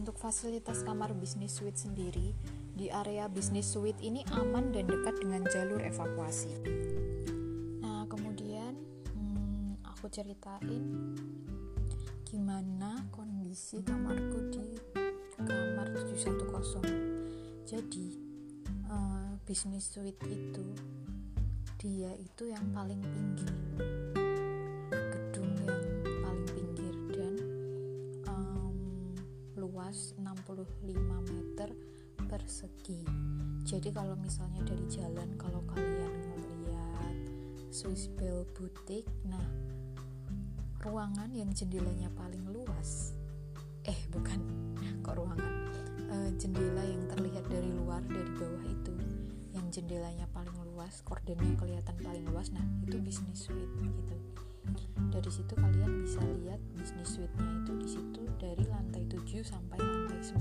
untuk 0.00 0.16
fasilitas 0.16 0.80
kamar 0.80 1.12
bisnis 1.12 1.52
suite 1.60 1.76
sendiri 1.76 2.32
di 2.72 2.88
area 2.88 3.28
bisnis 3.28 3.68
suite 3.68 4.00
ini 4.00 4.24
aman 4.32 4.72
dan 4.72 4.88
dekat 4.88 5.20
dengan 5.20 5.44
jalur 5.52 5.84
evakuasi. 5.84 6.56
Ceritain 10.10 11.14
gimana 12.26 12.98
kondisi 13.14 13.78
kamarku 13.86 14.50
di 14.50 14.66
kamar 15.38 15.86
710 15.94 17.62
jadi 17.62 18.06
uh, 18.90 19.38
bisnis 19.46 19.86
suite 19.86 20.18
itu 20.26 20.66
dia 21.78 22.10
itu 22.18 22.50
yang 22.50 22.74
paling 22.74 22.98
pinggir 22.98 23.54
meter 31.30 31.70
persegi. 32.26 33.06
Jadi 33.62 33.90
kalau 33.94 34.14
misalnya 34.18 34.62
dari 34.66 34.86
jalan 34.90 35.34
kalau 35.38 35.62
kalian 35.70 36.14
ngeliat 36.26 37.16
Swiss 37.70 38.10
Bell 38.18 38.42
Boutique 38.54 39.06
nah 39.26 39.42
ruangan 40.80 41.30
yang 41.30 41.52
jendelanya 41.52 42.08
paling 42.16 42.42
luas 42.50 43.14
eh 43.86 43.98
bukan 44.10 44.40
kok 45.06 45.14
ruangan? 45.14 45.52
E, 46.10 46.16
jendela 46.34 46.82
yang 46.82 47.06
terlihat 47.06 47.46
dari 47.46 47.70
luar 47.70 48.02
dari 48.02 48.30
bawah 48.34 48.64
itu 48.66 48.94
yang 49.54 49.66
jendelanya 49.70 50.26
paling 50.34 50.56
luas 50.74 50.98
kordennya 51.06 51.54
kelihatan 51.54 51.94
paling 52.02 52.26
luas 52.26 52.50
nah 52.50 52.64
itu 52.82 52.98
bisnis 52.98 53.46
suite 53.46 53.70
gitu 53.78 54.16
dari 55.10 55.30
situ 55.30 55.54
kalian 55.56 56.02
bisa 56.04 56.20
lihat 56.44 56.60
bisnis 56.76 57.08
suite-nya 57.18 57.50
itu 57.64 57.72
di 57.76 57.88
situ 57.88 58.22
dari 58.40 58.64
lantai 58.68 59.04
7 59.08 59.44
sampai 59.44 59.78
lantai 59.78 60.20
9 60.22 60.40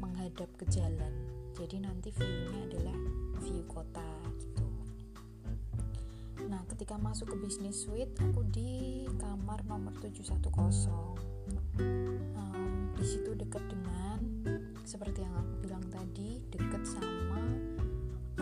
menghadap 0.00 0.48
ke 0.56 0.64
jalan 0.70 1.12
jadi 1.56 1.76
nanti 1.82 2.10
view-nya 2.14 2.58
adalah 2.68 2.96
view 3.42 3.64
kota 3.68 4.06
Nah, 6.50 6.66
ketika 6.66 6.98
masuk 6.98 7.30
ke 7.30 7.46
bisnis 7.46 7.86
suite, 7.86 8.10
aku 8.18 8.42
di 8.50 9.06
kamar 9.22 9.62
nomor 9.70 9.94
710. 10.02 10.90
Um, 11.78 12.90
di 12.98 13.06
situ 13.06 13.38
dekat 13.38 13.62
dengan 13.70 14.18
seperti 14.82 15.22
yang 15.22 15.30
aku 15.38 15.52
bilang 15.62 15.84
tadi, 15.94 16.42
dekat 16.50 16.82
sama 16.82 17.38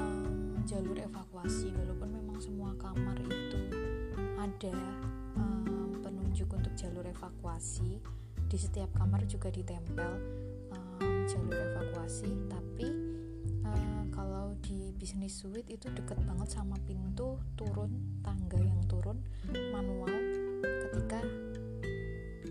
um, 0.00 0.56
jalur 0.64 0.97
evakuasi. 0.97 1.68
Walaupun 1.76 2.16
memang 2.16 2.40
semua 2.40 2.73
kamar 2.80 3.20
itu 3.28 3.67
ada 4.49 4.73
um, 5.37 6.00
penunjuk 6.00 6.49
untuk 6.57 6.73
jalur 6.73 7.05
evakuasi, 7.05 8.00
di 8.49 8.57
setiap 8.57 8.88
kamar 8.97 9.28
juga 9.28 9.52
ditempel 9.52 10.12
um, 10.73 11.28
jalur 11.28 11.52
evakuasi, 11.52 12.33
tapi 12.49 13.09
di 14.69 14.90
bisnis 14.99 15.38
suite 15.38 15.71
itu 15.71 15.87
deket 15.95 16.19
banget 16.26 16.50
sama 16.50 16.76
pintu 16.83 17.38
turun 17.55 18.21
tangga 18.26 18.59
yang 18.59 18.83
turun 18.90 19.23
manual 19.71 20.12
ketika 20.61 21.23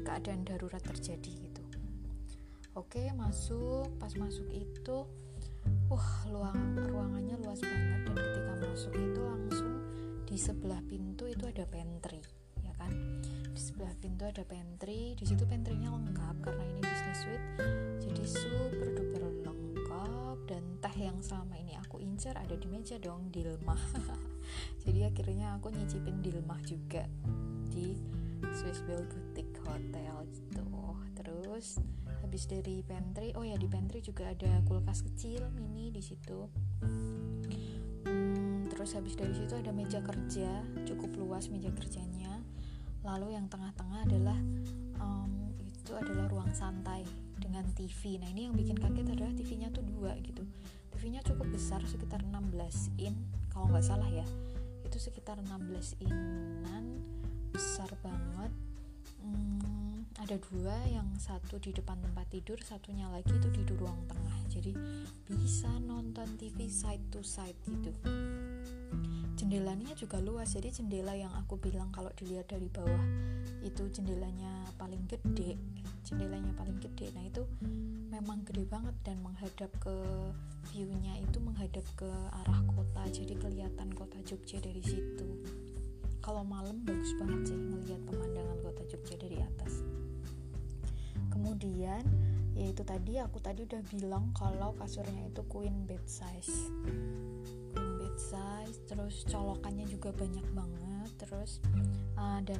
keadaan 0.01 0.41
darurat 0.47 0.79
terjadi 0.81 1.31
gitu. 1.45 1.63
Oke 2.73 3.11
masuk. 3.13 3.91
Pas 3.99 4.13
masuk 4.15 4.47
itu 4.49 5.03
wah 5.91 6.09
luang 6.31 6.79
ruangannya 6.89 7.35
luas 7.43 7.59
banget 7.59 8.01
dan 8.07 8.15
ketika 8.15 8.53
masuk 8.65 8.93
itu 8.95 9.21
langsung 9.21 9.76
di 10.27 10.35
sebelah 10.35 10.83
pintu 10.83 11.23
itu 11.31 11.47
ada 11.47 11.63
pantry 11.63 12.19
ya 12.59 12.75
kan? 12.75 12.91
Di 13.55 13.61
sebelah 13.63 13.95
pintu 13.95 14.27
ada 14.27 14.43
pantry 14.43 15.15
di 15.15 15.23
situ 15.23 15.47
pantrynya 15.47 15.87
lengkap 15.87 16.35
karena 16.43 16.63
ini 16.67 16.81
bisnis 16.83 17.19
suite. 17.23 17.47
Jadi 18.03 18.23
super 18.27 18.87
duper 18.91 19.23
lengkap 19.23 20.37
dan 20.51 20.63
teh 20.83 20.95
yang 20.99 21.23
selama 21.23 21.55
ini 21.55 21.79
aku 21.79 22.03
incer 22.03 22.35
ada 22.35 22.53
di 22.59 22.67
meja 22.67 22.99
dong 22.99 23.31
Dilmah 23.31 23.79
jadi 24.83 25.11
akhirnya 25.11 25.55
aku 25.59 25.71
nyicipin 25.71 26.19
Dilmah 26.23 26.59
juga 26.67 27.07
di 27.71 27.95
Swiss 28.53 28.85
Bell 28.85 29.07
Boutique 29.07 29.57
hotel 29.65 30.27
gitu. 30.35 30.63
Terus 31.17 31.81
habis 32.21 32.43
dari 32.45 32.83
pantry 32.85 33.33
oh 33.33 33.43
ya 33.43 33.55
di 33.55 33.65
pantry 33.65 34.03
juga 34.03 34.29
ada 34.29 34.61
kulkas 34.67 35.01
kecil 35.01 35.47
mini 35.55 35.89
di 35.89 36.03
situ 36.03 36.45
terus 38.77 38.93
habis 38.93 39.17
dari 39.17 39.33
situ 39.33 39.57
ada 39.57 39.73
meja 39.73 39.97
kerja 40.05 40.61
cukup 40.85 41.17
luas 41.17 41.49
meja 41.49 41.73
kerjanya. 41.73 42.45
Lalu 43.01 43.33
yang 43.33 43.49
tengah-tengah 43.49 44.05
adalah 44.05 44.37
um, 45.01 45.49
itu 45.57 45.97
adalah 45.97 46.29
ruang 46.29 46.53
santai 46.53 47.01
dengan 47.41 47.65
TV 47.73 48.21
nah 48.21 48.29
ini 48.29 48.45
yang 48.45 48.53
bikin 48.53 48.77
kaget 48.77 49.17
adalah 49.17 49.33
TV-nya 49.33 49.73
tuh 49.73 49.81
dua 49.81 50.13
gitu. 50.21 50.45
TV-nya 50.93 51.25
cukup 51.25 51.49
besar 51.49 51.81
sekitar 51.89 52.21
16 52.21 53.01
in 53.01 53.17
kalau 53.49 53.65
nggak 53.73 53.81
salah 53.81 54.09
ya. 54.13 54.25
Itu 54.85 55.01
sekitar 55.01 55.41
16 55.41 55.97
inan 56.05 57.01
besar 57.49 57.89
banget. 58.05 58.53
Hmm, 59.25 59.66
ada 60.17 60.35
dua 60.49 60.75
yang 60.89 61.07
satu 61.21 61.61
di 61.61 61.69
depan 61.73 62.01
tempat 62.01 62.25
tidur 62.33 62.57
satunya 62.65 63.05
lagi 63.09 63.29
itu 63.29 63.49
di 63.53 63.61
ruang 63.77 63.97
tengah. 64.09 64.37
Jadi 64.49 64.73
bisa 65.29 65.69
nonton 65.83 66.25
TV 66.41 66.65
side 66.65 67.05
to 67.13 67.21
side 67.21 67.57
gitu. 67.65 67.93
Jendelanya 69.37 69.93
juga 69.93 70.17
luas 70.17 70.57
jadi 70.57 70.73
jendela 70.73 71.13
yang 71.13 71.29
aku 71.37 71.61
bilang 71.61 71.93
kalau 71.93 72.09
dilihat 72.17 72.49
dari 72.49 72.65
bawah 72.67 73.05
itu 73.61 73.85
jendelanya 73.93 74.65
paling 74.81 75.05
gede 75.05 75.55
jendelanya 76.07 76.55
paling 76.55 76.79
gede. 76.79 77.11
Nah 77.11 77.27
itu 77.27 77.43
memang 78.07 78.47
gede 78.47 78.63
banget 78.63 78.95
dan 79.03 79.19
menghadap 79.19 79.67
ke 79.83 79.95
viewnya 80.71 81.19
itu 81.19 81.43
menghadap 81.43 81.83
ke 81.99 82.07
arah 82.43 82.63
kota. 82.71 83.03
Jadi 83.11 83.35
kelihatan 83.35 83.91
kota 83.91 84.15
Jogja 84.23 84.63
dari 84.63 84.79
situ. 84.79 85.27
Kalau 86.23 86.47
malam 86.47 86.79
bagus 86.87 87.11
banget 87.19 87.51
sih 87.51 87.59
melihat 87.59 87.99
pemandangan 88.07 88.57
kota 88.63 88.83
Jogja 88.87 89.15
dari 89.19 89.43
atas 89.43 89.83
kemudian 91.47 92.03
yaitu 92.59 92.83
tadi 92.83 93.23
aku 93.23 93.39
tadi 93.39 93.63
udah 93.63 93.79
bilang 93.87 94.35
kalau 94.35 94.75
kasurnya 94.75 95.31
itu 95.31 95.39
queen 95.47 95.87
bed 95.87 96.03
size. 96.03 96.67
Size 98.17 98.81
terus 98.89 99.23
colokannya 99.29 99.85
juga 99.87 100.09
banyak 100.09 100.43
banget 100.51 101.09
terus 101.21 101.61
uh, 102.17 102.41
dan 102.41 102.59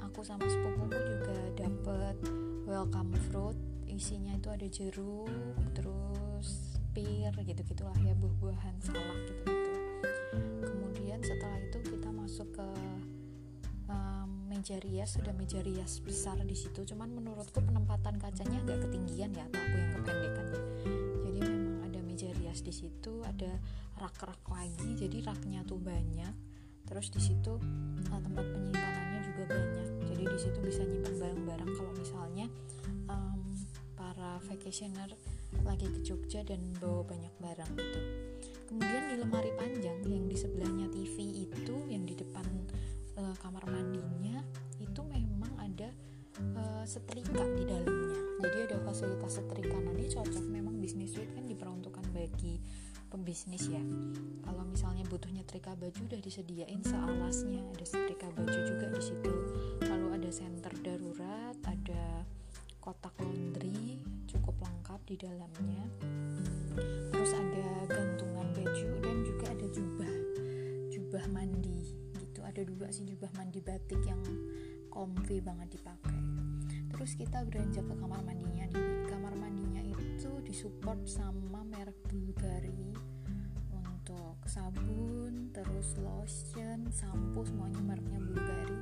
aku 0.00 0.24
sama 0.24 0.48
sepupuku 0.48 0.96
juga 0.96 1.38
dapet 1.60 2.16
welcome 2.64 3.12
fruit 3.28 3.54
isinya 3.84 4.32
itu 4.32 4.48
ada 4.48 4.64
jeruk 4.64 5.28
terus 5.76 6.80
pir 6.96 7.36
gitu 7.36 7.60
gitulah 7.68 8.00
ya 8.00 8.16
buah-buahan 8.16 8.80
salak 8.80 9.18
gitu 9.28 9.44
gitu 9.44 9.72
kemudian 10.64 11.20
setelah 11.20 11.60
itu 11.60 11.78
kita 11.84 12.08
masuk 12.08 12.48
ke 12.56 12.68
um, 13.92 14.28
meja 14.46 14.76
rias 14.78 15.16
ada 15.18 15.32
meja 15.34 15.58
rias 15.64 15.98
besar 16.04 16.38
di 16.44 16.54
situ. 16.54 16.84
Cuman 16.84 17.10
menurutku 17.10 17.58
penempatan 17.58 17.87
kacanya 18.18 18.58
agak 18.66 18.86
ketinggian 18.88 19.30
ya 19.32 19.46
atau 19.48 19.60
aku 19.62 19.76
yang 19.78 19.92
kependekannya. 19.96 20.62
Jadi 21.24 21.38
memang 21.42 21.76
ada 21.86 22.00
meja 22.04 22.28
rias 22.38 22.60
di 22.60 22.72
situ 22.74 23.22
ada 23.24 23.50
rak-rak 23.98 24.42
lagi 24.50 24.90
jadi 24.98 25.18
raknya 25.24 25.62
tuh 25.64 25.78
banyak. 25.78 26.34
Terus 26.88 27.12
di 27.12 27.20
situ 27.20 27.60
uh, 28.10 28.20
tempat 28.20 28.44
penyimpanannya 28.48 29.20
juga 29.22 29.42
banyak. 29.52 29.86
Jadi 30.08 30.22
di 30.24 30.38
situ 30.40 30.58
bisa 30.64 30.82
nyimpan 30.84 31.14
barang-barang. 31.20 31.70
Kalau 31.76 31.92
misalnya 31.94 32.46
um, 33.12 33.44
para 33.98 34.40
vacationer 34.48 35.12
lagi 35.64 35.86
ke 35.88 36.00
Jogja 36.04 36.40
dan 36.44 36.60
bawa 36.80 37.04
banyak 37.04 37.34
barang 37.40 37.70
gitu. 37.76 38.00
Kemudian 38.68 39.04
di 39.08 39.16
lemari 39.16 39.52
panjang 39.56 39.98
yang 40.04 40.24
di 40.28 40.36
sebelahnya 40.36 40.92
TV 40.92 41.44
itu 41.48 41.76
yang 41.88 42.04
di 42.04 42.12
depan 42.16 42.44
uh, 43.16 43.34
kamar 43.40 43.64
mandinya 43.68 44.44
itu 44.80 45.00
memang 45.08 45.52
ada 45.56 45.88
uh, 46.56 46.84
setrika 46.86 47.42
di 47.56 47.64
dalamnya. 47.66 48.20
Jadi 48.38 48.58
ada 48.70 48.76
fasilitas 48.86 49.42
setrika. 49.42 49.76
Nah 49.78 49.92
ini 49.94 50.06
cocok. 50.06 50.44
Memang 50.46 50.78
bisnis 50.78 51.14
suite 51.14 51.34
kan 51.34 51.44
diperuntukkan 51.44 52.06
bagi 52.14 52.62
pembisnis 53.08 53.66
ya. 53.66 53.82
Kalau 54.44 54.62
misalnya 54.68 55.02
butuh 55.08 55.32
nyetrika 55.32 55.74
baju 55.74 56.00
udah 56.06 56.20
disediain 56.22 56.80
sealasnya. 56.84 57.66
Ada 57.74 57.84
setrika 57.84 58.28
baju 58.30 58.58
juga 58.62 58.86
di 58.94 59.02
situ. 59.02 59.32
Lalu 59.84 60.06
ada 60.14 60.30
center 60.30 60.72
darurat 60.84 61.56
ada 61.66 62.22
kotak 62.78 63.12
laundry 63.20 64.00
cukup 64.30 64.54
lengkap 64.62 65.00
di 65.08 65.16
dalamnya. 65.18 65.82
Terus 67.10 67.32
ada 67.34 67.68
gantungan 67.90 68.48
baju 68.54 68.88
dan 69.02 69.16
juga 69.26 69.46
ada 69.50 69.66
jubah. 69.66 70.14
Jubah 70.94 71.24
mandi 71.34 71.96
gitu. 72.22 72.40
Ada 72.46 72.62
dua 72.62 72.86
sih 72.94 73.02
jubah 73.02 73.34
mandi 73.34 73.58
batik 73.58 73.98
yang 74.06 74.20
comfy 74.88 75.42
banget 75.42 75.78
dipakai 75.78 76.27
terus 76.98 77.14
kita 77.14 77.46
beranjak 77.46 77.86
ke 77.86 77.94
kamar 77.94 78.18
mandinya 78.26 78.66
di 78.74 78.82
kamar 79.06 79.30
mandinya 79.38 79.78
itu 79.86 80.34
disupport 80.42 80.98
sama 81.06 81.62
merek 81.62 81.94
Bulgari 82.10 82.90
untuk 83.70 84.34
sabun 84.50 85.54
terus 85.54 85.94
lotion 86.02 86.90
sampo 86.90 87.46
semuanya 87.46 87.78
mereknya 87.86 88.18
Bulgari. 88.18 88.78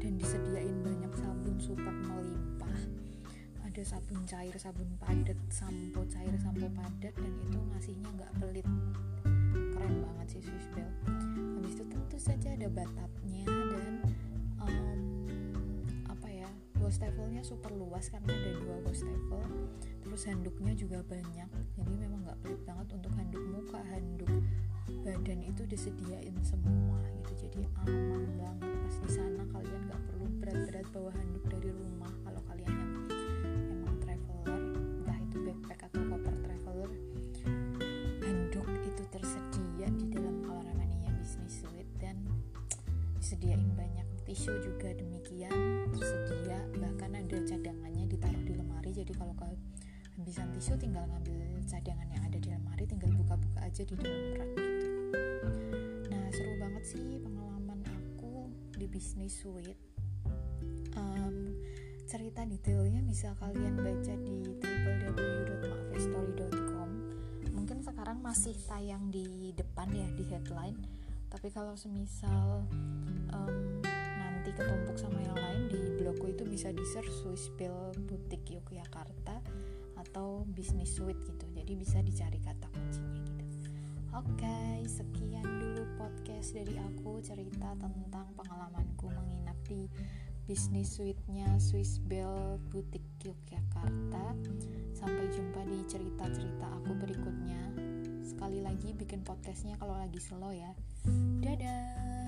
Dan 0.00 0.16
disediain 0.16 0.80
banyak 0.80 1.12
sabun 1.12 1.60
super 1.60 1.92
melimpah. 1.92 2.78
Ada 3.68 3.84
sabun 3.84 4.24
cair 4.24 4.56
sabun 4.56 4.88
padat 4.96 5.36
sampo 5.52 6.08
cair 6.08 6.32
sampo 6.40 6.72
padat 6.72 7.12
dan 7.20 7.32
itu 7.36 7.60
ngasihnya 7.68 8.08
nggak 8.16 8.32
pelit. 8.40 8.68
Keren 9.76 9.94
banget 10.08 10.26
sih 10.32 10.40
Swiss 10.40 10.72
Bell 10.72 10.88
habis 11.68 11.74
itu 11.74 11.84
tentu 11.84 12.16
saja 12.16 12.48
ada 12.56 12.68
batapnya 12.72 13.44
ya 16.88 16.96
wastafelnya 16.96 17.44
super 17.44 17.68
luas 17.76 18.08
karena 18.08 18.32
ada 18.32 18.50
dua 18.64 18.80
wastafel 18.88 19.44
terus 20.00 20.24
handuknya 20.24 20.72
juga 20.72 21.04
banyak 21.04 21.50
jadi 21.76 21.92
memang 22.00 22.24
nggak 22.24 22.40
pelit 22.40 22.62
banget 22.64 22.88
untuk 22.96 23.12
handuk 23.12 23.44
muka 23.44 23.76
handuk 23.92 24.32
badan 25.04 25.44
itu 25.44 25.62
disediain 25.68 26.32
semua 26.40 26.96
gitu. 27.20 27.44
Jadi 27.44 27.60
aman 27.84 28.24
banget. 28.40 28.72
Pas 28.72 28.96
di 29.04 29.10
sana 29.12 29.42
kalian 29.52 29.82
nggak 29.84 30.02
perlu 30.08 30.26
berat-berat 30.40 30.86
bawa 30.96 31.10
handuk 31.12 31.44
dari 31.44 31.70
rumah. 31.76 32.12
Kalau 32.24 32.40
kalian 32.48 32.72
yang 32.72 32.92
emang 33.68 33.96
traveler 34.00 34.60
entah 35.04 35.18
itu 35.20 35.36
backpack 35.44 35.80
atau 35.92 36.00
koper 36.08 36.34
traveler 36.40 36.90
handuk 38.24 38.68
itu 38.88 39.02
tersedia 39.12 39.86
di 39.92 40.06
dalam 40.08 40.40
kamar 40.40 40.72
mandinya 40.72 41.12
bisnis 41.20 41.60
suite 41.60 41.92
dan 42.00 42.16
disediain 43.20 43.68
banyak 43.76 44.08
tisu 44.24 44.56
juga 44.64 44.92
demikian 44.96 45.77
bahkan 46.78 47.14
ada 47.14 47.36
cadangannya 47.46 48.06
ditaruh 48.10 48.44
di 48.44 48.54
lemari. 48.54 48.92
Jadi 48.92 49.12
kalau 49.14 49.34
kehabisan 49.38 50.52
tisu 50.56 50.76
tinggal 50.76 51.06
ngambil 51.06 51.62
cadangan 51.68 52.08
yang 52.10 52.22
ada 52.26 52.38
di 52.40 52.50
lemari 52.50 52.86
tinggal 52.88 53.10
buka-buka 53.14 53.60
aja 53.64 53.84
di 53.84 53.94
dalam 53.94 54.34
rak 54.40 54.50
gitu. 54.56 54.86
Nah 56.10 56.30
seru 56.34 56.58
banget 56.58 56.84
sih 56.84 57.18
pengalaman 57.22 57.80
aku 57.86 58.50
di 58.74 58.86
bisnis 58.90 59.38
suite. 59.38 59.78
Um, 60.98 61.54
cerita 62.08 62.42
detailnya 62.42 63.04
bisa 63.04 63.36
kalian 63.38 63.76
baca 63.78 64.14
di 64.18 64.42
www.makfreestory.com 64.58 66.88
mungkin 67.54 67.78
sekarang 67.84 68.18
masih 68.24 68.56
tayang 68.66 69.10
di 69.12 69.52
depan 69.54 69.92
ya 69.92 70.08
di 70.16 70.24
headline. 70.26 70.80
Tapi 71.28 71.52
kalau 71.52 71.76
semisal 71.76 72.64
um, 73.30 73.84
nanti 73.94 74.50
ketumpuk 74.56 74.96
sama 74.96 75.20
yang 75.20 75.37
bisa 76.58 76.74
di 76.74 76.82
search 76.90 77.14
Swiss 77.22 77.54
Bell 77.54 77.94
Boutique 78.10 78.58
Yogyakarta 78.58 79.38
atau 79.94 80.42
bisnis 80.50 80.90
suite 80.90 81.22
gitu. 81.22 81.46
Jadi 81.54 81.78
bisa 81.78 82.02
dicari 82.02 82.42
kata 82.42 82.66
kuncinya 82.74 83.22
gitu. 83.30 83.44
Oke 84.18 84.42
okay, 84.42 84.82
sekian 84.90 85.46
dulu 85.46 85.86
podcast 85.94 86.58
dari 86.58 86.74
aku 86.82 87.22
cerita 87.22 87.78
tentang 87.78 88.26
pengalamanku 88.34 89.06
menginap 89.06 89.54
di 89.70 89.86
bisnis 90.50 90.98
suite-nya 90.98 91.46
Swiss 91.62 92.02
Bell 92.02 92.58
Boutique 92.74 93.06
Yogyakarta. 93.22 94.34
Sampai 94.98 95.30
jumpa 95.30 95.62
di 95.62 95.78
cerita-cerita 95.86 96.74
aku 96.82 96.90
berikutnya. 96.98 97.70
Sekali 98.26 98.66
lagi 98.66 98.98
bikin 98.98 99.22
podcastnya 99.22 99.78
kalau 99.78 99.94
lagi 99.94 100.18
slow 100.18 100.50
ya. 100.50 100.74
Dadah 101.38 102.18